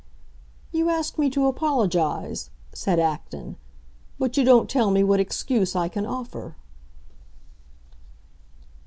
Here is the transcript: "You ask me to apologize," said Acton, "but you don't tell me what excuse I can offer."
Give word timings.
"You 0.71 0.89
ask 0.89 1.19
me 1.19 1.29
to 1.29 1.45
apologize," 1.45 2.49
said 2.73 2.99
Acton, 2.99 3.55
"but 4.17 4.35
you 4.35 4.43
don't 4.43 4.67
tell 4.67 4.89
me 4.89 5.03
what 5.03 5.19
excuse 5.19 5.75
I 5.75 5.89
can 5.89 6.07
offer." 6.07 6.55